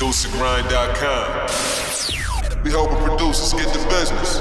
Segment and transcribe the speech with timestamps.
[0.00, 2.64] ProducerGrind.com.
[2.64, 4.40] We helping producers get the business.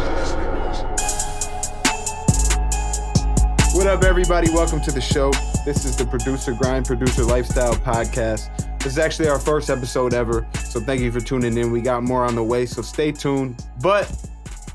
[3.76, 4.49] What up, everybody?
[4.51, 5.33] Welcome to the show.
[5.65, 8.49] This is the Producer Grind Producer Lifestyle Podcast.
[8.78, 11.73] This is actually our first episode ever, so thank you for tuning in.
[11.73, 13.65] We got more on the way, so stay tuned.
[13.81, 14.10] But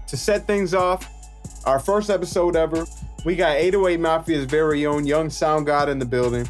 [0.08, 1.10] to set things off,
[1.64, 2.84] our first episode ever,
[3.24, 6.46] we got 808 Mafia's very own Young Sound God in the building.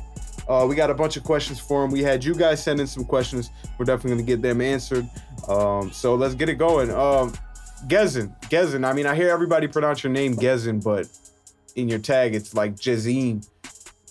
[0.48, 1.90] Uh, we got a bunch of questions for him.
[1.90, 3.50] We had you guys send in some questions.
[3.78, 5.08] We're definitely going to get them answered.
[5.48, 6.90] Um, so let's get it going.
[6.90, 7.32] Um,
[7.86, 8.88] Gezin, Gezin.
[8.88, 11.06] I mean, I hear everybody pronounce your name Gezin, but
[11.76, 13.46] in your tag it's like Jazine.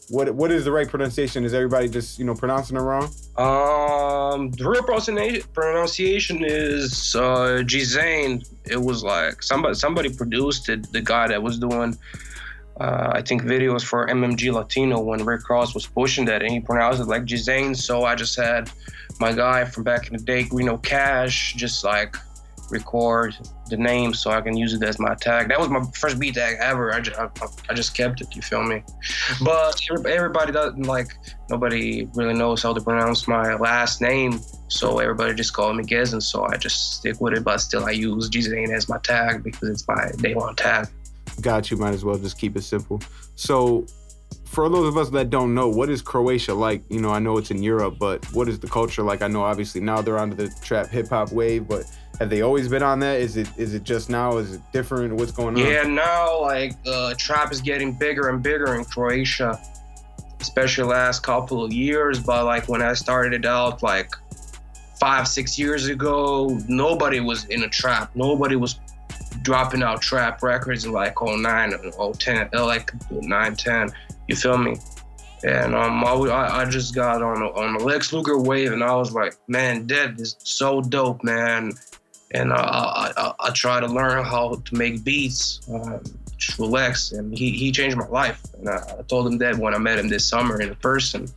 [0.09, 1.45] What what is the right pronunciation?
[1.45, 3.05] Is everybody just you know pronouncing it wrong?
[3.37, 7.63] Um, the real pronunciation pronunciation is uh.
[7.65, 10.91] It was like somebody somebody produced it.
[10.91, 11.97] The guy that was doing
[12.79, 16.59] uh, I think videos for MMG Latino when Rick Ross was pushing that, and he
[16.59, 17.75] pronounced it like Gisane.
[17.75, 18.71] So I just had
[19.19, 22.15] my guy from back in the day, Greeno Cash, just like
[22.69, 23.37] record
[23.69, 25.49] the name so I can use it as my tag.
[25.49, 26.93] That was my first beat tag ever.
[26.93, 27.29] I just, I,
[27.69, 28.35] I just kept it.
[28.35, 28.83] You feel me?
[29.43, 31.09] But everybody doesn't like.
[31.49, 36.15] Nobody really knows how to pronounce my last name, so everybody just called me Gez,
[36.25, 37.43] so I just stick with it.
[37.43, 40.87] But still, I use Gisane as my tag because it's my day one tag
[41.41, 41.77] got you.
[41.77, 43.01] Might as well just keep it simple.
[43.35, 43.85] So,
[44.45, 46.83] for those of us that don't know, what is Croatia like?
[46.89, 49.21] You know, I know it's in Europe, but what is the culture like?
[49.21, 51.85] I know obviously now they're onto the trap hip hop wave, but
[52.19, 53.19] have they always been on that?
[53.19, 54.37] Is it is it just now?
[54.37, 55.15] Is it different?
[55.15, 55.61] What's going on?
[55.61, 59.59] Yeah, now like uh, trap is getting bigger and bigger in Croatia,
[60.39, 62.19] especially last couple of years.
[62.19, 64.11] But like when I started out, like
[64.99, 68.11] five six years ago, nobody was in a trap.
[68.15, 68.79] Nobody was
[69.43, 73.89] dropping out trap records in like 09 or 010, uh, like 9, 10.
[74.27, 74.75] You feel me?
[75.43, 78.95] And um, I, I just got on a, on the Lex Luger wave, and I
[78.95, 81.73] was like, man, that is so dope, man.
[82.31, 86.01] And uh, I, I, I try to learn how to make beats um,
[86.41, 88.41] through Lex, and he, he changed my life.
[88.57, 91.27] And I, I told him that when I met him this summer in person,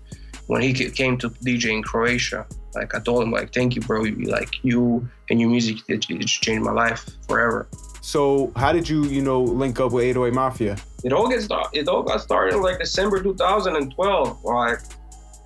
[0.47, 2.47] when he came to DJ in Croatia.
[2.75, 4.03] Like I told him, like, thank you, bro.
[4.03, 7.69] Like you and your music, it, it changed my life forever.
[8.06, 10.77] So how did you, you know, link up with 808 Mafia?
[11.03, 14.44] It all gets it all got started like December 2012.
[14.44, 14.78] Like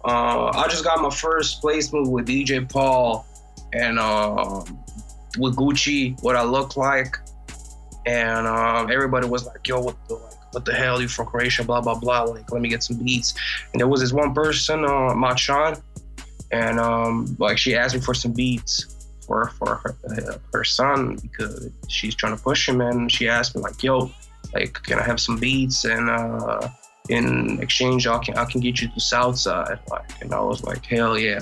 [0.04, 3.26] uh, I just got my first placement with DJ Paul
[3.72, 4.62] and uh,
[5.38, 7.16] with Gucci, what I look like,
[8.04, 11.00] and um, everybody was like, "Yo, what the like, what the hell?
[11.00, 11.64] You from Croatia?
[11.64, 12.24] Blah blah blah.
[12.24, 13.32] Like, let me get some beats."
[13.72, 15.76] And there was this one person, uh, Machan,
[16.52, 18.99] and um, like she asked me for some beats
[19.30, 23.62] for for her, her son because she's trying to push him and she asked me
[23.62, 24.10] like yo
[24.54, 26.68] like can i have some beats and uh
[27.08, 30.84] in exchange i can i can get you to southside like and i was like
[30.84, 31.40] hell yeah.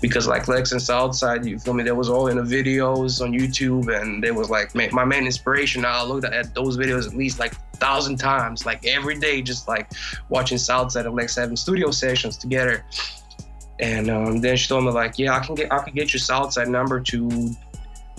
[0.00, 1.82] Because like lex and southside you feel me?
[1.82, 5.84] There was all in the videos on youtube and there was like my main inspiration
[5.84, 9.90] i looked at those videos at least like thousand times like every day just like
[10.28, 12.84] watching southside and lex having studio sessions together
[13.80, 16.20] and um, then she told me like, yeah, I can get I can get your
[16.20, 17.50] Southside number to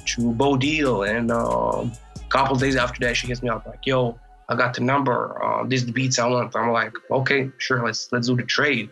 [0.06, 1.04] to Bo Deal.
[1.04, 4.74] And um, a couple days after that, she hits me up like, yo, I got
[4.74, 5.44] the number.
[5.44, 6.56] Uh, these the beats I want.
[6.56, 8.90] I'm like, okay, sure, let's let's do the trade.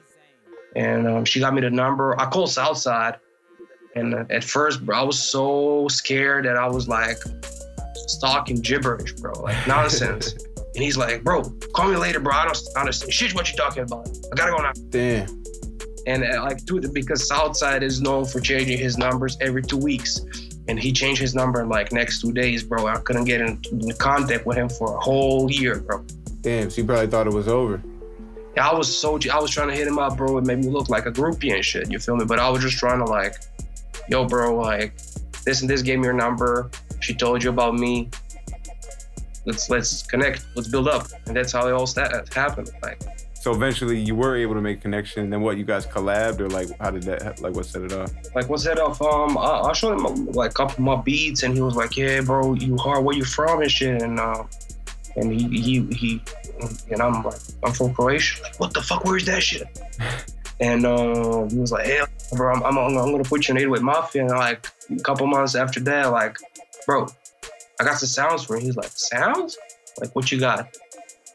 [0.75, 2.19] And um, she got me the number.
[2.19, 3.15] I called Southside,
[3.95, 7.17] and uh, at first, bro, I was so scared that I was like
[8.07, 10.33] stalking gibberish, bro, like nonsense.
[10.75, 12.33] and he's like, bro, call me later, bro.
[12.33, 14.09] I don't understand shit what you talking about.
[14.31, 14.73] I gotta go now.
[14.89, 15.47] Damn
[16.07, 20.21] and uh, like dude, because Southside is known for changing his numbers every two weeks,
[20.67, 22.87] and he changed his number in like next two days, bro.
[22.87, 23.61] I couldn't get in
[23.99, 26.03] contact with him for a whole year, bro.
[26.41, 27.81] Damn, so you probably thought it was over.
[28.55, 30.37] Yeah, I was so I was trying to hit him up, bro.
[30.37, 31.91] It made me look like a groupie and shit.
[31.91, 32.25] You feel me?
[32.25, 33.35] But I was just trying to like,
[34.07, 34.97] yo, bro, like
[35.43, 36.71] this and this gave me your number.
[37.01, 38.09] She told you about me.
[39.45, 40.45] Let's let's connect.
[40.55, 42.69] Let's build up, and that's how it all st- happened.
[42.81, 43.01] Like
[43.39, 45.29] so eventually, you were able to make connection.
[45.29, 45.57] Then what?
[45.57, 47.39] You guys collabed, or like, how did that?
[47.39, 48.11] Like, what set it off?
[48.35, 49.01] Like, what set off?
[49.01, 51.95] Um, I, I showed him like a couple of my beats, and he was like,
[51.95, 53.05] "Yeah, bro, you hard.
[53.05, 54.43] Where you from and shit?" And uh,
[55.15, 56.21] and he he he,
[56.89, 59.05] and I'm like, "I'm from Croatia." Like, what the fuck?
[59.05, 59.67] Where's that shit?
[60.59, 62.01] and uh, he was like, "Hey,
[62.35, 65.55] bro, I'm, I'm, I'm gonna put you in 808 Mafia." And like a couple months
[65.55, 66.37] after that, like,
[66.87, 67.07] bro,
[67.79, 68.63] I got some sounds for him.
[68.63, 69.57] He's like, "Sounds?
[70.01, 70.75] Like, what you got?"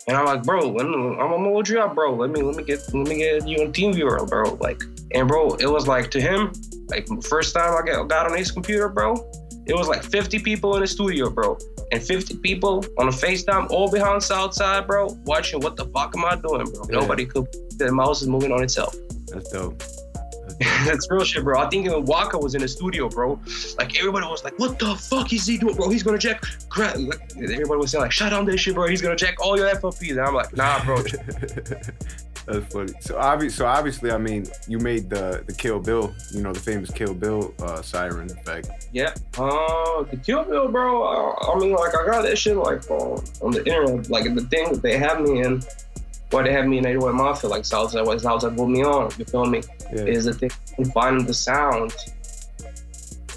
[0.08, 2.14] And I'm like, bro, I'm, gonna load you up, bro.
[2.14, 4.54] Let me let me get let me get you on TeamViewer, bro.
[4.54, 4.82] Like,
[5.14, 6.52] and bro, it was like to him,
[6.88, 9.14] like first time I got, got on his computer, bro,
[9.66, 11.56] it was like 50 people in the studio, bro.
[11.92, 16.24] And 50 people on a FaceTime, all behind Southside, bro, watching what the fuck am
[16.24, 16.84] I doing, bro?
[16.90, 17.00] Yeah.
[17.00, 17.46] Nobody could
[17.78, 18.94] the mouse is moving on itself.
[19.28, 19.80] That's dope.
[20.86, 21.60] That's real shit, bro.
[21.60, 23.40] I think even Waka was in the studio, bro.
[23.78, 25.88] Like everybody was like, "What the fuck is he doing, bro?
[25.90, 26.42] He's gonna check."
[26.78, 28.86] Everybody was saying like, "Shut down this shit, bro.
[28.86, 31.02] He's gonna check all your FLPs." And I'm like, "Nah, bro."
[32.46, 32.92] That's funny.
[33.00, 36.60] So obviously, so obviously, I mean, you made the the Kill Bill, you know, the
[36.60, 38.88] famous Kill Bill uh, siren effect.
[38.92, 39.14] yeah.
[39.38, 41.04] Uh, the Kill Bill, bro.
[41.04, 44.10] I, I mean, like I got that shit like on, on the internet.
[44.10, 45.62] Like the thing that they have me in,
[46.32, 49.10] why they have me in 808 Mafia, like Southside, what me on.
[49.18, 49.62] You feel me?
[49.92, 50.04] Yeah.
[50.04, 50.50] is the thing
[50.92, 51.94] finding the sound.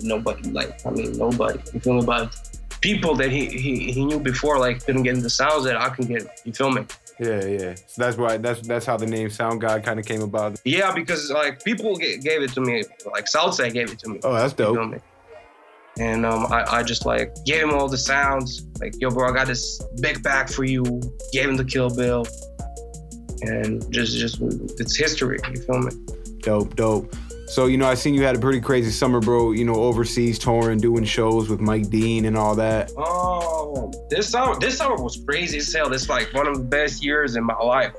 [0.02, 1.60] Nobody like I mean nobody.
[1.74, 2.06] You feel me?
[2.06, 2.36] But
[2.82, 6.06] people that he, he he knew before like couldn't get the sounds that I can
[6.06, 6.28] get.
[6.46, 6.86] You feel me?
[7.20, 7.76] Yeah, yeah.
[7.88, 10.60] So that's why that's that's how the name Sound God kind of came about.
[10.66, 12.84] Yeah, because like people g- gave it to me.
[13.12, 14.20] Like Southside gave it to me.
[14.24, 14.92] Oh, that's You feel dope.
[14.92, 14.98] me?
[15.98, 18.68] And um, I, I just like gave him all the sounds.
[18.82, 20.84] Like, yo, bro, I got this big bag for you.
[21.32, 22.26] Gave him the Kill Bill,
[23.42, 25.40] and just just it's history.
[25.54, 25.92] You feel me?
[26.40, 27.16] Dope, dope.
[27.48, 29.52] So you know, I seen you had a pretty crazy summer, bro.
[29.52, 32.92] You know, overseas touring, doing shows with Mike Dean and all that.
[32.98, 35.92] Oh, this summer, this summer was crazy as hell.
[35.94, 37.94] It's like one of the best years in my life.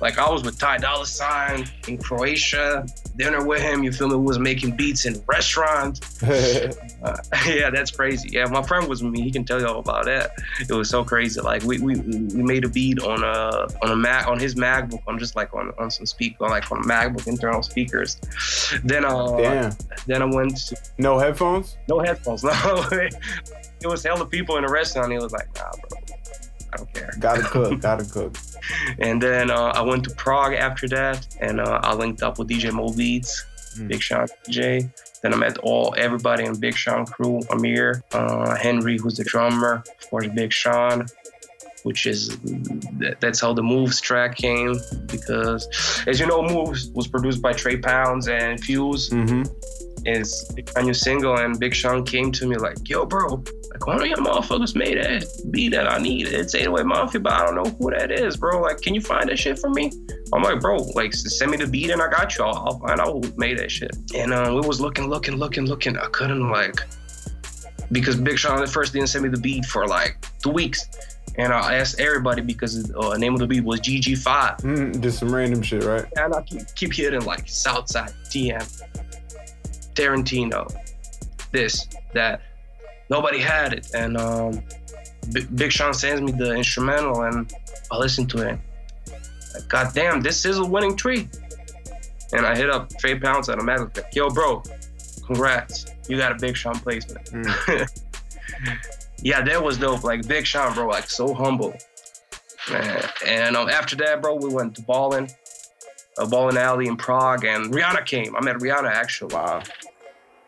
[0.00, 2.86] Like I was with Ty Dolla Sign in Croatia,
[3.20, 3.82] dinner with him.
[3.84, 4.16] You feel me?
[4.16, 6.00] We was making beats in restaurants.
[7.02, 8.28] Uh, yeah, that's crazy.
[8.30, 9.22] Yeah, my friend was with me.
[9.22, 10.32] He can tell you all about that.
[10.60, 11.40] It was so crazy.
[11.40, 15.00] Like we we, we made a beat on a on a Mac on his MacBook.
[15.06, 18.20] on just like on on some speak on like on a MacBook internal speakers.
[18.84, 19.72] Then uh Damn.
[20.06, 21.78] then I went to No headphones.
[21.88, 22.44] no headphones.
[22.52, 22.86] No,
[23.82, 25.10] it was hella people in the restaurant.
[25.10, 25.98] He was like, nah, bro,
[26.72, 27.10] I don't care.
[27.18, 27.80] Gotta cook.
[27.88, 28.36] gotta cook.
[28.98, 32.48] And then uh, I went to Prague after that, and uh, I linked up with
[32.48, 33.30] DJ Mo Beatz,
[33.78, 33.86] Mm.
[33.86, 34.90] Big Sean DJ.
[35.22, 39.84] Then I met all everybody in Big Sean crew, Amir, uh, Henry, who's the drummer,
[40.00, 41.06] of course, Big Sean,
[41.84, 42.36] which is
[42.98, 44.74] that, that's how the Moves track came
[45.06, 45.68] because,
[46.08, 49.42] as you know, Moves was produced by Tre Pounds and Fuse Mm-hmm.
[50.04, 53.44] is a new single, and Big Sean came to me like, "Yo, bro,
[53.84, 56.28] one of your motherfuckers made that beat that I need.
[56.28, 58.60] It's 808 Mafia, but I don't know who that is, bro.
[58.60, 59.92] Like, can you find that shit for me?"
[60.32, 62.44] I'm like, "Bro, like, send me the beat and I got you.
[62.44, 65.66] I'll, I'll find out who made that shit." And uh, we was looking, looking, looking,
[65.66, 65.96] looking.
[65.96, 66.80] I couldn't like
[67.92, 70.86] because Big Sean at first didn't send me the beat for like two weeks.
[71.36, 74.60] And I asked everybody because the uh, name of the beat was GG5.
[74.62, 76.04] Mm, just some random shit, right?
[76.16, 78.82] And I keep, keep hitting like Southside, TM,
[79.94, 80.70] Tarantino,
[81.52, 82.42] this, that.
[83.10, 83.88] Nobody had it.
[83.94, 84.62] And um,
[85.32, 87.52] B- Big Sean sends me the instrumental and
[87.90, 88.58] I listen to it.
[89.54, 91.28] Like, God damn, this is a winning tree.
[92.32, 94.62] And I hit up Tre Pounds at a mag like, yo, bro,
[95.26, 95.86] congrats.
[96.08, 97.26] You got a Big Sean placement.
[97.26, 97.88] Mm.
[99.22, 100.04] yeah, that was dope.
[100.04, 101.74] Like Big Sean, bro, like so humble.
[102.70, 103.08] Man.
[103.26, 105.28] And um, after that, bro, we went to Ballin,
[106.18, 108.36] a bowling alley in Prague, and Rihanna came.
[108.36, 109.34] I met Rihanna actually.
[109.34, 109.62] Wow.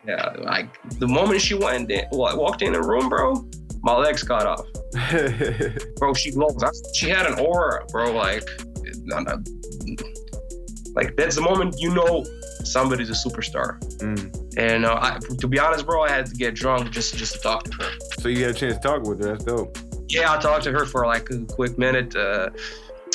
[0.07, 0.69] Yeah, like
[0.99, 3.49] the moment she went in, well, walked in the room, bro,
[3.83, 4.67] my legs got off.
[5.97, 6.33] Bro, she.
[6.33, 8.13] I- She had an aura, bro.
[8.13, 8.45] Like,
[10.95, 12.25] like that's the moment you know
[12.65, 13.79] somebody's a superstar.
[14.01, 14.57] Mm.
[14.59, 17.39] And uh, I, to be honest, bro, I had to get drunk just just to
[17.41, 17.91] talk to her.
[18.21, 19.33] So you had a chance to talk with her.
[19.33, 19.77] That's dope.
[20.09, 22.15] Yeah, I talked to her for like a quick minute.
[22.15, 22.51] Uh,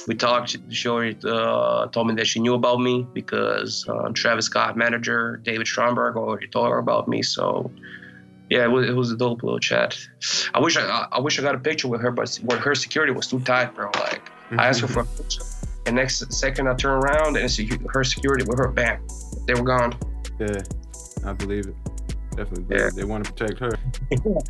[0.07, 0.55] we talked.
[0.69, 5.67] She uh, told me that she knew about me because uh, Travis Scott manager David
[5.67, 7.21] Stromberg already told her about me.
[7.21, 7.69] So
[8.49, 9.99] yeah, it was, it was a dope little chat.
[10.53, 13.27] I wish I I wish I got a picture with her, but her security was
[13.27, 13.91] too tight, bro.
[13.95, 15.43] Like I asked her for a picture,
[15.85, 17.59] and next second I turn around and it's
[17.93, 19.05] her security with her, bam,
[19.45, 19.93] they were gone.
[20.39, 20.61] Yeah,
[21.25, 21.96] I believe it.
[22.37, 22.77] Definitely.
[22.77, 22.89] Yeah.
[22.95, 23.71] They want to protect her.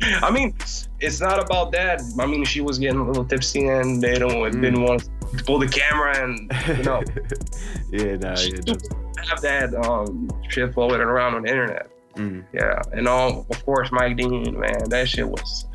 [0.22, 0.54] I mean,
[1.00, 2.00] it's not about that.
[2.20, 4.60] I mean, she was getting a little tipsy and they don't Mm.
[4.60, 7.02] didn't want to pull the camera and you know
[7.90, 8.60] yeah, nah, yeah.
[8.64, 8.88] that's-
[9.28, 11.90] have that um, shit floating around on the internet.
[12.16, 12.44] Mm.
[12.52, 15.66] Yeah, and all of course Mike Dean, man, that shit was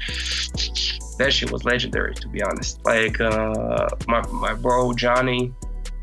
[1.17, 2.79] that shit was legendary to be honest.
[2.85, 5.53] Like uh, my my bro Johnny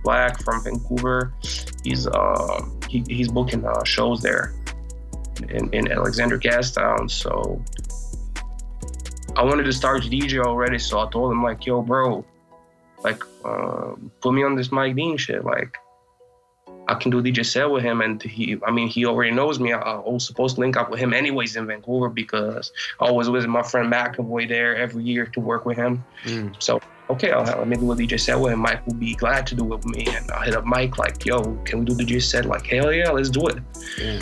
[0.05, 1.33] Black from Vancouver,
[1.85, 4.55] he's um he, he's booking uh, shows there
[5.44, 7.11] in, in Alexander Gastown.
[7.11, 7.62] So
[9.37, 12.25] I wanted to start DJ already, so I told him like, yo, bro,
[13.02, 15.76] like uh, put me on this Mike Dean shit, like.
[16.88, 19.73] I can do DJ set with him, and he, I mean, he already knows me.
[19.73, 23.30] I, I was supposed to link up with him anyways in Vancouver because I was
[23.30, 26.04] with my friend McAvoy there every year to work with him.
[26.25, 26.61] Mm.
[26.61, 28.59] So, okay, I'll have maybe we'll DJ set with him.
[28.59, 31.25] Mike will be glad to do it with me, and I'll hit up Mike like,
[31.25, 32.47] yo, can we do DJ set?
[32.47, 33.59] Like, hell yeah, let's do it.
[33.97, 34.20] Yeah.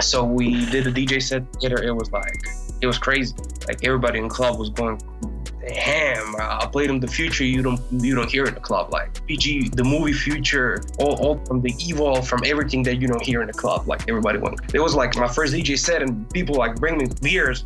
[0.00, 1.82] So we did the DJ set together.
[1.82, 2.36] It was like,
[2.80, 3.34] it was crazy.
[3.68, 4.98] Like everybody in the club was going
[5.70, 6.34] ham.
[6.38, 8.92] I played him the future you don't you don't hear in the club.
[8.92, 13.22] Like PG, the movie future, all, all from the evolve from everything that you don't
[13.22, 13.86] hear in the club.
[13.86, 14.60] Like everybody went.
[14.74, 17.64] It was like my first DJ set, and people like bring me beers.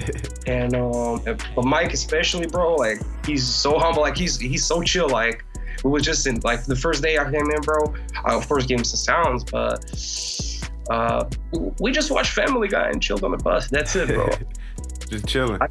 [0.46, 4.02] and um, but Mike especially, bro, like he's so humble.
[4.02, 5.08] Like he's he's so chill.
[5.08, 5.44] Like
[5.84, 7.94] we was just in like the first day I came in, bro.
[8.24, 9.84] I of course gave him some sounds, but
[10.90, 11.28] uh,
[11.80, 13.68] we just watched Family Guy and chilled on the bus.
[13.68, 14.28] That's it, bro.
[15.08, 15.58] just chilling.
[15.60, 15.66] I,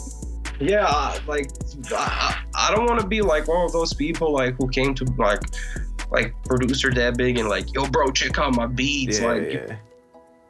[0.59, 1.51] yeah, like
[1.91, 5.05] I, I don't want to be like one of those people like who came to
[5.17, 5.41] like
[6.11, 9.53] like producer that big and like yo, bro, check out my beats, Yeah, like.
[9.53, 9.77] yeah.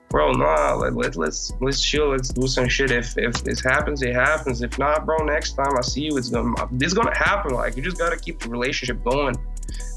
[0.10, 2.12] Bro, nah, let, let, let's let's chill.
[2.12, 2.92] Let's do some shit.
[2.92, 4.62] If if this happens, it happens.
[4.62, 7.54] If not, bro, next time I see you, it's gonna it's gonna happen.
[7.54, 9.36] Like you just gotta keep the relationship going.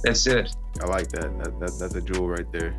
[0.03, 0.53] That's it.
[0.83, 1.39] I like that.
[1.39, 1.79] That, that.
[1.79, 2.75] That's a jewel right there.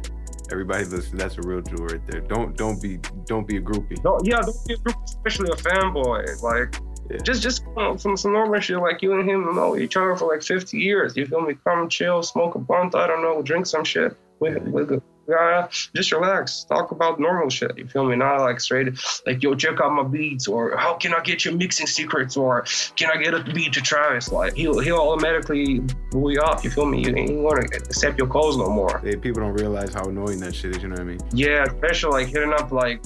[0.51, 2.22] Everybody listen, that's a real jewel right there.
[2.22, 4.03] Don't don't be don't be a groupie.
[4.03, 6.41] No, yeah, don't be a groupie, especially a fanboy.
[6.43, 6.75] Like,
[7.10, 7.17] Yeah.
[7.24, 8.77] just just uh, some some normal shit.
[8.79, 11.15] Like you and him know each other for like 50 years.
[11.17, 11.55] You feel me?
[11.63, 12.96] Come chill, smoke a blunt.
[12.96, 15.67] I don't know, drink some shit with with a guy.
[15.95, 17.77] Just relax, talk about normal shit.
[17.77, 18.15] You feel me?
[18.15, 18.89] Not like straight
[19.25, 22.65] like yo, check out my beats or how can I get your mixing secrets or
[22.95, 24.15] can I get a beat to try?
[24.15, 25.79] It's like he'll he'll automatically
[26.11, 26.63] blow you up.
[26.63, 27.03] You feel me?
[27.03, 29.00] You ain't gonna accept your calls no more.
[29.00, 30.83] People don't realize how annoying that shit is.
[30.83, 31.19] You know what I mean?
[31.33, 33.03] Yeah, especially like hitting up like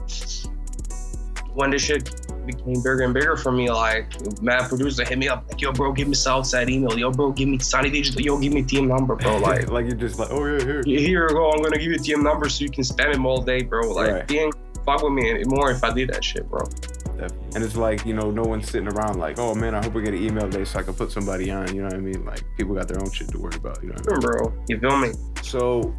[1.54, 3.70] when this shit became bigger and bigger for me.
[3.70, 4.08] Like
[4.42, 6.98] mad producer hit me up like, yo, bro, give me Southside email.
[6.98, 8.22] Yo, bro, give me Sonny Digital.
[8.22, 9.38] Yo, give me team number, bro.
[9.46, 9.70] Like.
[9.70, 10.82] like you're just like, oh yeah, here.
[10.86, 11.52] Here you go.
[11.52, 13.92] I'm gonna give you team number so you can spam him all day, bro.
[13.92, 14.32] Like, Right.
[14.32, 16.62] he ain't fuck with me anymore if I did that shit, bro.
[17.18, 17.50] Definitely.
[17.56, 20.04] And it's like, you know, no one's sitting around like, oh man, I hope we
[20.04, 21.74] get an email today so I can put somebody on.
[21.74, 22.26] You know what I mean?
[22.26, 23.82] Like people got their own shit to worry about.
[23.82, 24.22] You know what I mean?
[24.22, 25.12] Bro, you feel me?
[25.42, 25.96] So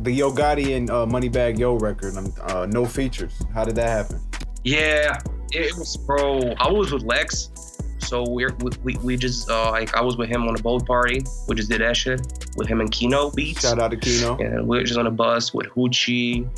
[0.00, 3.40] the Yo Gotti and uh, Moneybagg Yo record, um, uh, no features.
[3.54, 4.20] How did that happen?
[4.64, 5.18] Yeah,
[5.52, 6.54] it was, bro.
[6.58, 7.50] I was with Lex.
[7.98, 10.86] So we're, we, we, we just, uh, like, I was with him on a boat
[10.86, 11.22] party.
[11.46, 12.20] We just did that shit
[12.56, 13.62] with him and Kino Beats.
[13.62, 14.36] Shout out to Kino.
[14.38, 16.48] and we were just on a bus with Hoochie,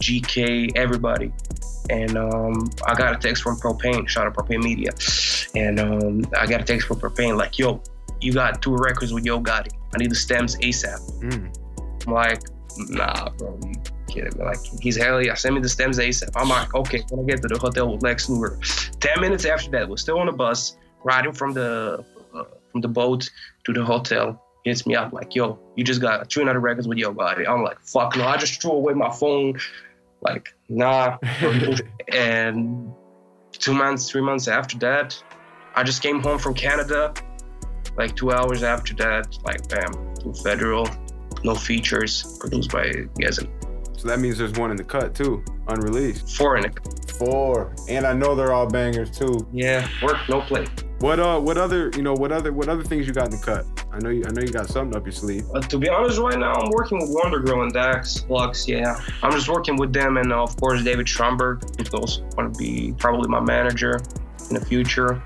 [0.00, 1.32] GK, everybody.
[1.90, 4.90] And um, I got a text from Propane, shout out to Propane Media.
[5.54, 7.80] And um, I got a text from Propane like, yo,
[8.20, 9.72] you got two records with Yo Gotti.
[9.94, 10.98] I need the stems ASAP.
[11.20, 12.06] Mm.
[12.06, 12.42] I'm like,
[12.88, 13.58] nah, bro,
[14.16, 14.44] you kidding me?
[14.44, 16.30] Like, he's hell yeah, send me the stems ASAP.
[16.34, 18.58] I'm like, okay, when I get to the hotel with Lex Luger.
[19.00, 22.04] 10 minutes after that, we're still on the bus, riding from the
[22.34, 23.30] uh, from the boat
[23.64, 24.42] to the hotel.
[24.64, 27.48] He hits me up like, yo, you just got 300 records with Yo Gotti.
[27.48, 29.58] I'm like, fuck no, I just threw away my phone.
[30.20, 31.18] Like, nah.
[32.08, 32.92] and
[33.52, 35.22] two months, three months after that,
[35.74, 37.14] I just came home from Canada.
[37.96, 40.88] Like two hours after that, like bam, federal,
[41.44, 43.48] no features, produced by Gezin.
[44.06, 46.36] So that means there's one in the cut too, unreleased.
[46.36, 46.72] Foreign.
[47.18, 49.48] Four, and I know they're all bangers too.
[49.52, 50.64] Yeah, work, no play.
[51.00, 53.44] What uh, what other, you know, what other, what other things you got in the
[53.44, 53.66] cut?
[53.90, 55.44] I know you, I know you got something up your sleeve.
[55.52, 58.68] Uh, to be honest, right now I'm working with WondaGurl and Dax Flux.
[58.68, 62.52] Yeah, I'm just working with them, and uh, of course David Stromberg, who's also going
[62.52, 64.00] to be probably my manager
[64.50, 65.20] in the future.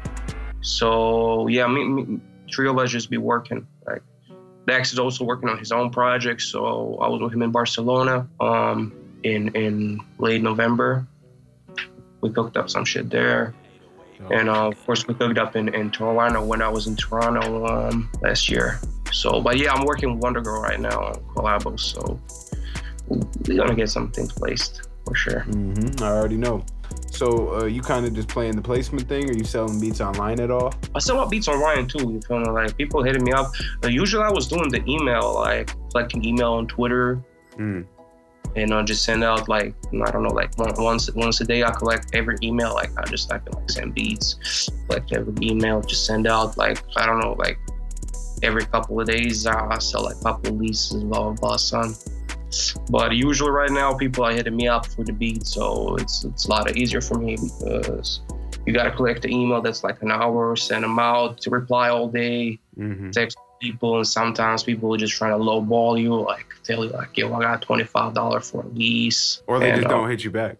[0.62, 2.18] So yeah, me, me
[2.50, 3.66] three of us just be working.
[4.66, 8.28] Dax is also working on his own project, so I was with him in Barcelona
[8.40, 11.06] um, in in late November.
[12.20, 13.54] We cooked up some shit there.
[14.30, 17.66] And uh, of course, we cooked up in, in Toronto when I was in Toronto
[17.66, 18.78] um, last year.
[19.12, 21.80] So, but yeah, I'm working with WondaGurl right now on collabos.
[21.80, 22.20] So
[23.08, 25.40] we're gonna get some things placed for sure.
[25.48, 26.04] Mm-hmm.
[26.04, 26.64] I already know.
[27.10, 30.40] So uh, you kind of just playing the placement thing, or you selling beats online
[30.40, 30.72] at all?
[30.94, 31.98] I sell out beats online too.
[32.12, 32.48] You feel me?
[32.50, 33.52] Like people hitting me up.
[33.84, 37.22] Uh, usually, I was doing the email, like collecting email on Twitter,
[37.58, 37.84] Mm.
[38.56, 39.74] and uh, just send out like
[40.06, 41.62] I don't know, like one, once once a day.
[41.64, 42.72] I collect every email.
[42.74, 46.82] Like I just I can like send beats, collect every email, just send out like
[46.96, 47.58] I don't know, like
[48.42, 51.56] every couple of days I, I sell like a couple of leases, blah blah blah,
[51.56, 51.94] son.
[52.90, 56.46] But usually right now people are hitting me up for the beat, so it's it's
[56.46, 58.20] a lot easier for me because
[58.66, 62.08] you gotta collect the email that's like an hour, send them out to reply all
[62.08, 63.10] day Mm-hmm.
[63.10, 67.14] text people and sometimes people are just trying to lowball you like tell you like
[67.18, 70.30] yo i got $25 for a lease Or they And, just uh, don't hit you
[70.30, 70.56] back.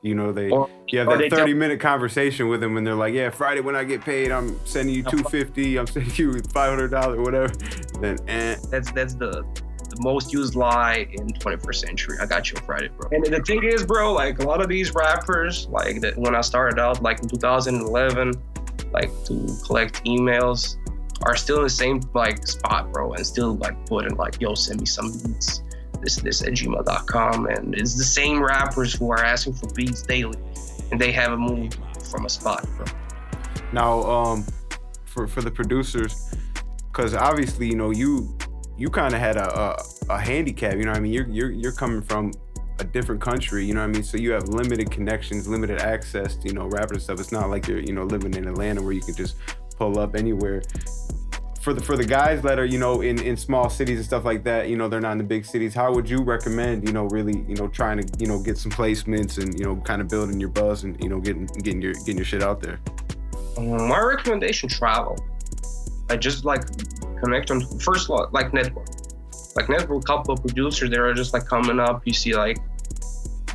[0.00, 3.12] You know, they or- you have that thirty minute conversation with them, and they're like,
[3.12, 5.76] "Yeah, Friday when I get paid, I'm sending you two fifty.
[5.76, 7.52] I'm sending you five hundred dollars, whatever."
[8.00, 8.54] Then, eh.
[8.70, 9.44] that's that's the
[10.00, 12.16] most used lie in 21st century.
[12.20, 13.08] I got you on friday bro.
[13.12, 16.40] And the thing is bro like a lot of these rappers like that when i
[16.40, 18.34] started out like in 2011
[18.92, 20.76] like to collect emails
[21.22, 24.80] are still in the same like spot bro and still like putting like yo send
[24.80, 25.62] me some beats.
[26.00, 30.38] This this at gmail.com and it's the same rappers who are asking for beats daily
[30.90, 31.78] and they haven't moved
[32.10, 32.86] from a spot bro.
[33.72, 34.46] Now, um,
[35.04, 36.34] for for the producers,
[36.86, 38.37] because obviously you know you
[38.78, 40.74] you kind of had a, a a handicap.
[40.74, 42.32] You know, what I mean, you're you're you're coming from
[42.78, 43.64] a different country.
[43.64, 44.04] You know what I mean?
[44.04, 47.20] So you have limited connections, limited access to you know rappers and stuff.
[47.20, 49.36] It's not like you're you know living in Atlanta where you can just
[49.76, 50.62] pull up anywhere.
[51.60, 54.24] For the for the guys that are you know in in small cities and stuff
[54.24, 55.74] like that, you know they're not in the big cities.
[55.74, 58.70] How would you recommend you know really you know trying to you know get some
[58.70, 61.94] placements and you know kind of building your buzz and you know getting getting your
[61.94, 62.80] getting your shit out there?
[63.56, 65.18] Um, my recommendation: travel.
[66.10, 66.62] I just like
[67.20, 68.88] connect on first like network,
[69.56, 70.04] like network.
[70.04, 72.02] Couple of producers that are just like coming up.
[72.04, 72.58] You see like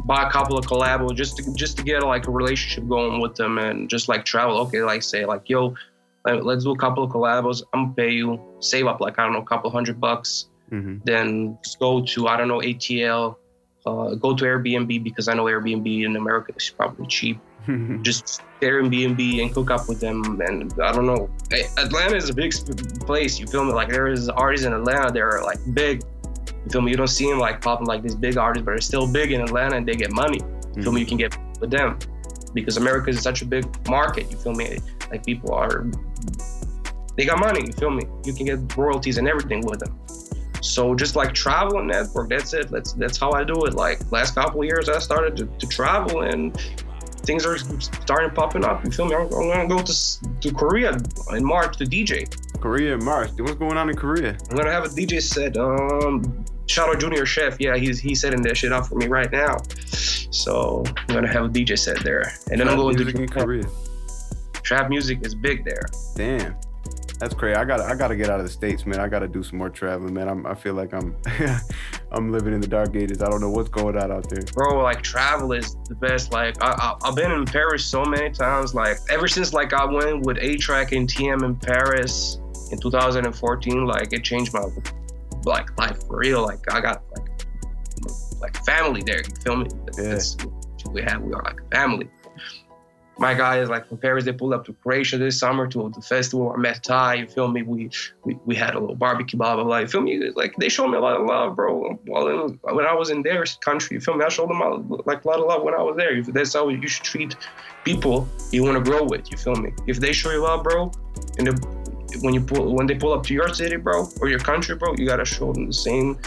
[0.06, 3.36] buy a couple of collabos just to just to get like a relationship going with
[3.36, 4.58] them and just like travel.
[4.60, 5.76] Okay, like say like yo,
[6.26, 7.64] let's do a couple of collabos.
[7.74, 8.40] I'm gonna pay you.
[8.60, 10.48] Save up like I don't know a couple hundred bucks.
[10.72, 10.98] Mm-hmm.
[11.04, 13.36] Then just go to I don't know ATL.
[13.86, 17.38] Uh, go to Airbnb because I know Airbnb in America is probably cheap.
[18.02, 20.42] just B and B and cook up with them.
[20.42, 21.30] And I don't know,
[21.78, 22.54] Atlanta is a big
[23.02, 23.40] place.
[23.40, 23.74] You feel me?
[23.74, 25.12] Like there is artists in Atlanta.
[25.12, 26.04] They're like big.
[26.66, 26.92] You feel me?
[26.92, 29.42] You don't see them like popping like these big artists, but they're still big in
[29.42, 30.40] Atlanta and they get money.
[30.76, 31.02] You feel me?
[31.02, 31.98] You can get with them
[32.54, 34.30] because America is such a big market.
[34.32, 34.80] You feel me?
[35.10, 35.86] Like people are,
[37.18, 37.66] they got money.
[37.66, 38.04] You feel me?
[38.26, 40.00] You can get royalties and everything with them.
[40.62, 42.70] So just like travel and network, that's it.
[42.70, 43.74] That's that's how I do it.
[43.74, 46.58] Like last couple years, I started to, to travel and
[47.24, 48.84] things are starting popping up.
[48.86, 49.16] You feel me?
[49.16, 50.98] I'm, I'm gonna go to to Korea
[51.32, 52.30] in March to DJ.
[52.60, 53.32] Korea in March.
[53.38, 54.38] What's going on in Korea?
[54.50, 55.58] I'm gonna have a DJ set.
[55.58, 57.60] Um, shout out Junior Chef.
[57.60, 59.58] Yeah, he's he's setting that shit up for me right now.
[60.32, 63.64] So I'm gonna have a DJ set there, and then I'm going to in Korea.
[64.62, 65.86] Trap music is big there.
[66.16, 66.56] Damn.
[67.20, 67.56] That's crazy.
[67.56, 69.00] I gotta I gotta get out of the states, man.
[69.00, 70.28] I gotta do some more traveling, man.
[70.28, 71.16] I'm, I feel like I'm
[72.12, 73.22] I'm living in the dark ages.
[73.22, 74.44] I don't know what's going on out there.
[74.54, 76.32] Bro, like travel is the best.
[76.32, 78.74] Like I, I have been in Paris so many times.
[78.74, 82.40] Like ever since like I went with A-Trak and TM in Paris
[82.72, 84.66] in 2014, like it changed my
[85.46, 86.44] like life for real.
[86.44, 87.30] Like I got like
[88.42, 89.20] like family there.
[89.20, 89.68] You feel me?
[89.98, 90.20] Yeah.
[90.92, 91.22] we have.
[91.22, 92.10] We are like a family
[93.18, 96.52] my guys like from Paris, they pulled up to Croatia this summer to the festival.
[96.52, 97.62] I met Ty, you feel me?
[97.62, 97.90] We,
[98.24, 99.78] we we had a little barbecue, blah blah blah.
[99.80, 100.32] You feel me?
[100.36, 102.00] Like they showed me a lot of love, bro.
[102.06, 104.26] While when I was in their country, you feel me?
[104.26, 106.22] I showed them a, like a lot of love when I was there.
[106.24, 107.36] That's how you should treat
[107.84, 109.32] people you want to grow with.
[109.32, 109.74] You feel me?
[109.86, 110.92] If they show you love, bro,
[111.38, 111.48] and
[112.22, 114.96] when you pull when they pull up to your city, bro, or your country, bro,
[114.98, 116.18] you gotta show them the same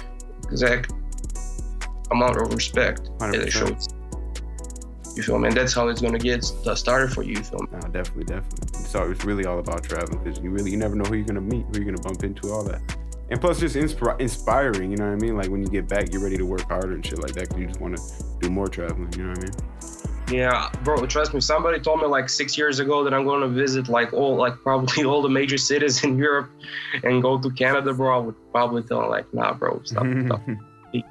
[0.45, 0.93] exact
[2.13, 3.33] amount of respect 100%.
[3.33, 3.77] that they showed
[5.17, 5.49] you feel me?
[5.49, 7.33] And that's how it's gonna get uh, started for you.
[7.33, 7.69] You feel me?
[7.73, 8.81] Nah, definitely, definitely.
[8.85, 11.41] So it's really all about traveling because you really you never know who you're gonna
[11.41, 12.81] meet, who you're gonna bump into, all that.
[13.29, 14.91] And plus, just insp- inspiring.
[14.91, 15.37] You know what I mean?
[15.37, 17.61] Like when you get back, you're ready to work harder and shit like that because
[17.61, 18.03] you just want to
[18.41, 19.13] do more traveling.
[19.15, 19.53] You know what I mean?
[20.29, 21.41] Yeah, bro, trust me.
[21.41, 24.55] Somebody told me like six years ago that I'm going to visit like all, like
[24.61, 26.51] probably all the major cities in Europe,
[27.05, 28.17] and go to Canada, bro.
[28.17, 30.41] I would probably tell them like, nah, bro, stop, stop.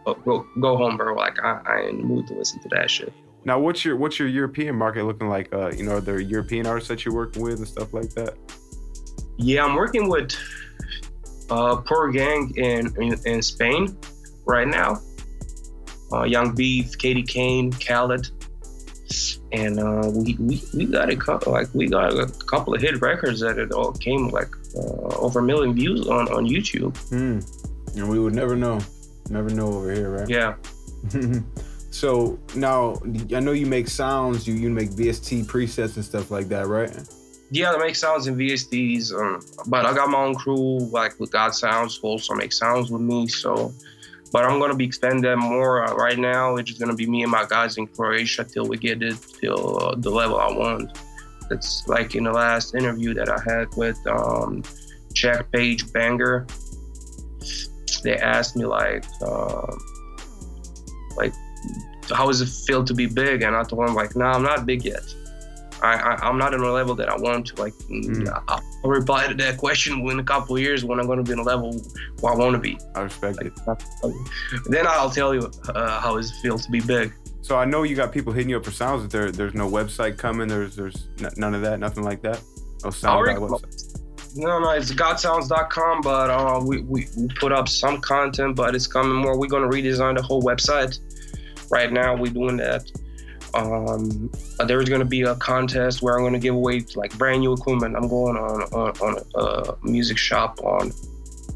[0.03, 1.13] Go, go home, bro.
[1.13, 3.13] Like I, I ain't in the mood to listen to that shit.
[3.45, 5.53] Now, what's your what's your European market looking like?
[5.53, 8.33] Uh, you know, are there European artists that you're working with and stuff like that?
[9.37, 10.31] Yeah, I'm working with
[11.51, 13.95] uh, Pxxr Gvng in, in, in Spain
[14.45, 14.99] right now.
[16.11, 18.29] Uh, Yung Beef, Kaydy Cain, Khaled,
[19.51, 22.99] and uh, we, we we got a couple like we got a couple of hit
[23.01, 26.97] records that it all came like uh, over a million views on on YouTube.
[27.09, 27.39] Hmm.
[27.97, 28.79] And we would never know,
[29.29, 30.29] never know over here, right?
[30.29, 30.55] Yeah.
[31.95, 32.95] So now
[33.33, 36.91] I know you make sounds, you you make VST presets and stuff like that, right?
[37.51, 41.31] Yeah, I make sounds in VSTs, um, but I got my own crew like with
[41.31, 43.29] God Sounds, who also make sounds with me.
[43.29, 43.71] So,
[44.33, 46.57] but I'm gonna be expanding that more uh, right now.
[46.57, 49.81] It's just gonna be me and my guys in Croatia till we get it till
[49.81, 50.99] uh, the level I want.
[51.49, 54.63] That's like in the last interview that I had with um,
[55.13, 56.45] Jack Page Banger.
[58.03, 59.73] They asked me like, uh,
[61.15, 61.33] like
[62.09, 63.41] how does it feel to be big?
[63.41, 65.03] And I told him like, nah, I'm not big yet.
[65.81, 67.61] I, I am not in a level that I want to.
[67.61, 68.43] Like, mm.
[68.47, 71.39] I'll reply to that question in a couple years when I'm going to be in
[71.39, 71.79] a level
[72.21, 72.77] where I want to be.
[72.95, 73.47] I respect like,
[74.03, 74.13] it.
[74.65, 77.13] Then I'll tell you uh, how it feel to be big.
[77.41, 79.07] So I know you got people hitting you up for sounds.
[79.11, 80.47] There, there's no website coming.
[80.47, 81.79] There's, there's n- none of that.
[81.79, 82.41] Nothing like that.
[82.83, 84.01] No sound website.
[84.37, 88.85] No, no, it's godsounds.com, but uh, we, we, we put up some content, but it's
[88.85, 89.37] coming more.
[89.37, 90.99] We're going to redesign the whole website
[91.69, 92.89] right now we're doing that.
[93.53, 94.29] Um,
[94.67, 97.53] there's going to be a contest where I'm going to give away like brand new
[97.53, 97.95] equipment.
[97.95, 100.91] I'm going on on, on a music shop on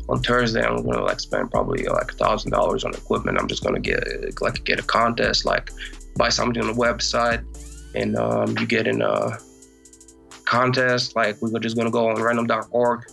[0.07, 0.61] on Thursday.
[0.61, 3.37] I'm going to like spend probably like a thousand dollars on equipment.
[3.39, 5.71] I'm just going to get like get a contest, like
[6.15, 7.43] buy something on the website,
[7.95, 9.37] and um, you get in a
[10.49, 11.15] contest.
[11.15, 13.05] Like we're just gonna go on random.org,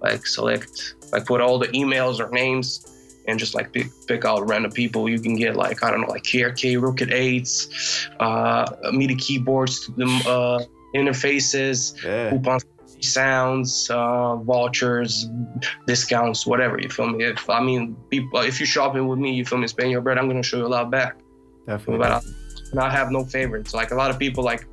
[0.00, 2.97] like select, like put all the emails or names,
[3.28, 5.08] and just like pick, pick out random people.
[5.08, 10.06] You can get like I don't know, like KRK Rokit Eights, uh, MIDI keyboards, the
[10.26, 10.64] uh,
[10.96, 12.30] interfaces, Yeah.
[12.30, 12.64] coupons,
[13.00, 15.28] sounds, uh, vouchers,
[15.86, 16.80] discounts, whatever.
[16.80, 17.24] You feel me?
[17.24, 19.68] If I mean, people, if you're shopping with me, you feel me?
[19.68, 20.18] Spend your bread.
[20.18, 21.16] I'm gonna show you a lot back.
[21.66, 21.98] Definitely.
[21.98, 22.20] But I,
[22.72, 23.72] and I have no favorites.
[23.74, 24.66] Like a lot of people like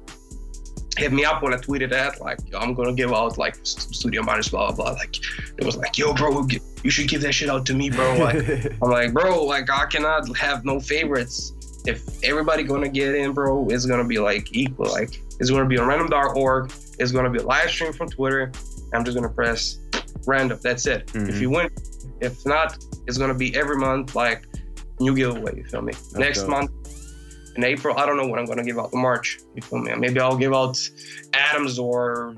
[0.97, 2.21] hit me up when I tweeted that.
[2.21, 4.93] Like I'm gonna give out like studio minus blah blah blah.
[4.93, 5.15] Like
[5.58, 6.47] it was like, yo, bro,
[6.84, 8.15] you should give that shit out to me, bro.
[8.19, 11.53] Like I'm like, bro, like I cannot have no favorites.
[11.86, 14.91] If everybody gonna get in, bro, it's gonna be like equal.
[14.91, 16.71] Like it's gonna be on random.org.
[16.99, 18.51] It's gonna be a live stream from Twitter.
[18.93, 19.79] I'm just gonna press
[20.25, 20.60] random.
[20.63, 21.08] That's it.
[21.08, 21.29] Mhm.
[21.29, 21.69] If you win,
[22.21, 22.77] if not,
[23.08, 24.45] it's gonna be every month like
[24.99, 25.58] new giveaway.
[25.58, 25.93] You feel me?
[26.13, 26.49] Next dope.
[26.49, 26.71] month
[27.55, 29.39] in April, I don't know what I'm gonna give out in March.
[29.55, 29.93] You feel me?
[29.95, 30.77] Maybe I'll give out
[31.33, 32.35] Adams or,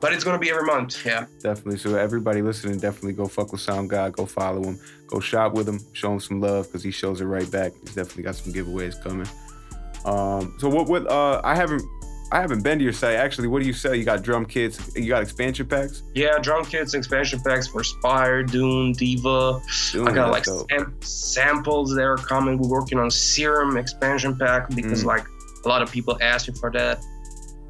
[0.00, 1.04] but it's gonna be every month.
[1.06, 1.26] Yeah.
[1.40, 1.78] Definitely.
[1.78, 4.12] So everybody listening, definitely go fuck with Sound God.
[4.12, 4.78] Go follow him.
[5.06, 5.80] Go shop with him.
[5.92, 7.72] Show him some love because he shows it right back.
[7.82, 9.28] He's definitely got some giveaways coming.
[10.04, 10.54] Um.
[10.58, 10.88] So what?
[10.88, 11.06] What?
[11.10, 11.40] Uh.
[11.44, 11.82] I haven't.
[12.32, 13.14] I haven't been to your site.
[13.16, 13.94] Actually, what do you sell?
[13.94, 14.94] You got drum kits.
[14.96, 16.02] You got expansion packs.
[16.14, 19.60] Yeah, drum kits, expansion packs for Spire, Dune, Diva.
[19.94, 22.58] I got like sam- samples that are coming.
[22.58, 25.06] We're working on Serum expansion pack because Mm.
[25.06, 25.24] like
[25.64, 27.00] a lot of people asking for that,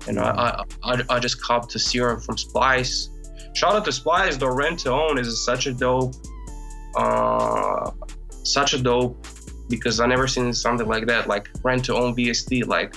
[0.08, 3.10] and I, I I I just copped the Serum from Splice.
[3.54, 4.36] Shout out to Splice.
[4.38, 6.14] The rent to own is such a dope,
[6.96, 7.90] uh,
[8.42, 9.26] such a dope
[9.68, 11.26] because I never seen something like that.
[11.28, 12.66] Like rent to own VST.
[12.66, 12.94] Like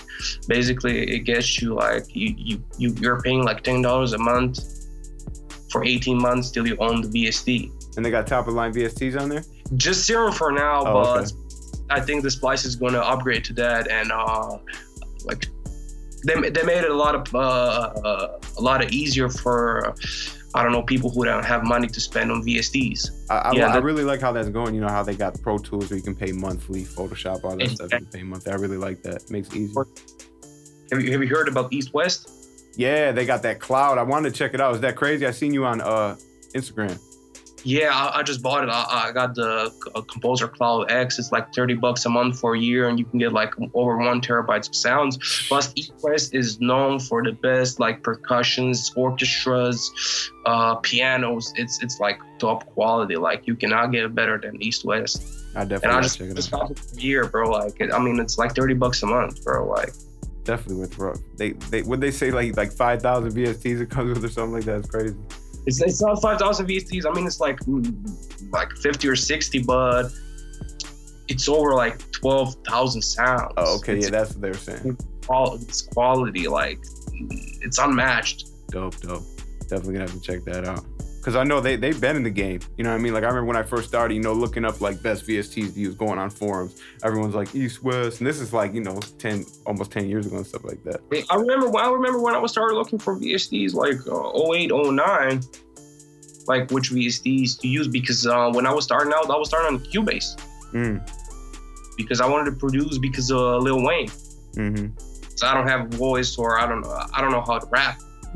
[0.48, 4.60] basically it gets you like you you, you you're paying like ten dollars a month
[5.72, 9.20] for 18 months till you own the VST And they got top of line VSTs
[9.22, 9.44] on there.
[9.76, 11.32] just serum for now, Oh, but okay.
[11.92, 14.58] I think the splice is going to upgrade to that, and uh,
[15.26, 15.46] like
[16.26, 19.94] they, they made it a lot of uh, uh, a lot of easier for
[20.56, 23.26] I don't know people who don't have money to spend on VSTs.
[23.30, 24.74] I, I, Yeah, I that- really like how that's going.
[24.74, 27.70] You know how they got Pro Tools where you can pay monthly, Photoshop, all that
[27.70, 27.92] stuff.
[27.92, 28.52] You can pay monthly.
[28.52, 29.30] I really like that.
[29.30, 29.74] Makes it easy.
[30.92, 32.32] Have you have you heard about East West?
[32.76, 33.98] Yeah, they got that cloud.
[33.98, 34.74] I wanted to check it out.
[34.74, 35.26] Is that crazy?
[35.28, 36.16] I seen you on uh
[36.56, 37.00] Instagram.
[37.63, 38.69] Yeah, I, I just bought it.
[38.69, 41.19] I, I got the uh, Composer Cloud X.
[41.19, 43.98] It's like 30 bucks a month for a year, and you can get like over
[43.98, 45.17] one terabytes of sounds.
[45.48, 51.54] Plus, East West is known for the best like percussions, orchestras, uh, pianos.
[51.56, 53.15] It's it's like top quality.
[53.15, 55.22] Like you cannot get better than East West.
[55.56, 56.72] I definitely And I just check it just out.
[56.72, 57.50] it for a year, bro.
[57.50, 59.67] Like it, I mean, it's like 30 bucks a month, bro.
[59.67, 59.93] Like
[60.50, 61.13] Definitely with bro.
[61.38, 64.54] They they would they say like like five thousand VSTs it comes with or something
[64.54, 64.80] like that.
[64.80, 65.15] It's crazy.
[65.65, 67.06] It's it's not 5,000 VSTs.
[67.06, 70.10] I mean, it's like mm, like 50 or 60, but
[71.28, 73.54] it's over like 12,000 sounds.
[73.58, 74.98] Oh, okay, It's yeah, that's what they were saying.
[75.62, 76.80] it's quality like
[77.62, 79.24] it's unmatched Dope, dope.
[79.62, 80.84] Definitely gonna have to check that out.
[81.22, 82.62] Cause I know they they've been in the game.
[82.78, 83.14] You know what I mean?
[83.14, 85.80] Like I remember when I first started, you know, looking up like best VSTs to
[85.80, 86.82] use, going on forums.
[87.04, 90.38] Everyone's like East West, and this is like you know ten almost ten years ago
[90.38, 91.02] and stuff like that.
[91.30, 94.72] i remember when i remember when i was started looking for VSTs like uh, 08
[94.72, 95.42] 09
[96.48, 99.76] like which VSTs to use because uh, when i was starting out i was starting
[99.78, 100.40] on cubase
[100.74, 101.02] Mm.
[101.98, 104.08] because i wanted to produce because of lil wayne
[104.56, 104.88] Mm-hmm.
[105.36, 107.68] so i don't have a voice or i don't know i don't know how to
[107.68, 108.00] rap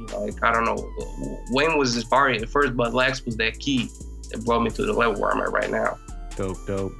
[0.00, 0.24] You feel me?
[0.24, 3.90] I- like i don't know wayne was inspiring at first but lex was that key
[4.30, 5.98] that brought me to the level where i'm at right now
[6.36, 6.92] Dope, dope.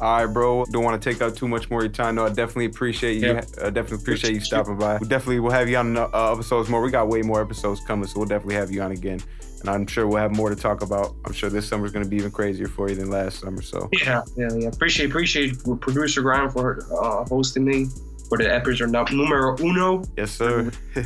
[0.00, 0.64] All right, bro.
[0.72, 2.14] Don't want to take up too much more of your time.
[2.16, 3.36] No, I definitely appreciate you.
[3.36, 4.96] I definitely appreciate you stopping by.
[4.98, 6.80] We definitely will have you on uh, episodes more.
[6.82, 9.20] We got way more episodes coming, so we'll definitely have you on again.
[9.60, 11.14] And I'm sure we'll have more to talk about.
[11.24, 13.60] I'm sure this summer's going to be even crazier for you than last summer.
[13.62, 14.68] So Yeah, yeah, yeah.
[14.68, 17.86] Appreciate appreciate producer Grind for uh, hosting me
[18.28, 20.02] for the episode num- numero uno.
[20.16, 20.70] yes, sir.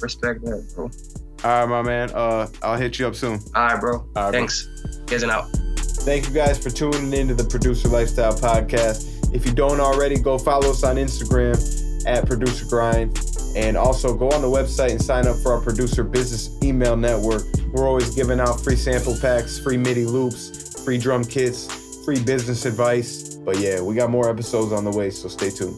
[0.00, 0.90] Respect that, bro.
[1.44, 2.10] All right, my man.
[2.10, 3.38] Uh, I'll hit you up soon.
[3.54, 3.98] All right, bro.
[3.98, 4.32] All right, bro.
[4.32, 4.66] Thanks.
[5.06, 5.48] Guys and out.
[6.02, 9.34] Thank you guys for tuning in to the Producer Lifestyle Podcast.
[9.34, 11.56] If you don't already, go follow us on Instagram
[12.06, 13.18] at Producer Grind.
[13.56, 17.42] And also go on the website and sign up for our producer business email network.
[17.72, 21.66] We're always giving out free sample packs, free MIDI loops, free drum kits,
[22.04, 23.34] free business advice.
[23.34, 25.76] But yeah, we got more episodes on the way, so stay tuned.